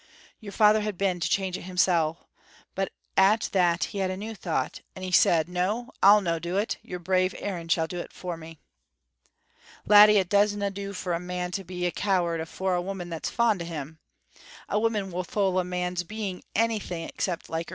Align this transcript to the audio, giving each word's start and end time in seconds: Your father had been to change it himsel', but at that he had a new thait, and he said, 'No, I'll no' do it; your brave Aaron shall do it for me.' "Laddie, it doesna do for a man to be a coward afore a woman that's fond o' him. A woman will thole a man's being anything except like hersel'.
Your 0.39 0.51
father 0.51 0.81
had 0.81 0.97
been 0.97 1.19
to 1.19 1.29
change 1.29 1.59
it 1.59 1.61
himsel', 1.61 2.27
but 2.73 2.91
at 3.15 3.49
that 3.51 3.83
he 3.83 3.99
had 3.99 4.09
a 4.09 4.17
new 4.17 4.33
thait, 4.35 4.81
and 4.95 5.05
he 5.05 5.11
said, 5.11 5.47
'No, 5.47 5.91
I'll 6.01 6.21
no' 6.21 6.39
do 6.39 6.57
it; 6.57 6.79
your 6.81 6.97
brave 6.97 7.35
Aaron 7.37 7.67
shall 7.67 7.85
do 7.85 7.99
it 7.99 8.11
for 8.11 8.35
me.' 8.35 8.57
"Laddie, 9.85 10.17
it 10.17 10.27
doesna 10.27 10.71
do 10.73 10.93
for 10.93 11.13
a 11.13 11.19
man 11.19 11.51
to 11.51 11.63
be 11.63 11.85
a 11.85 11.91
coward 11.91 12.41
afore 12.41 12.73
a 12.73 12.81
woman 12.81 13.09
that's 13.09 13.29
fond 13.29 13.61
o' 13.61 13.65
him. 13.65 13.99
A 14.67 14.79
woman 14.79 15.11
will 15.11 15.23
thole 15.23 15.59
a 15.59 15.63
man's 15.63 16.01
being 16.03 16.41
anything 16.55 17.07
except 17.07 17.47
like 17.47 17.67
hersel'. 17.67 17.69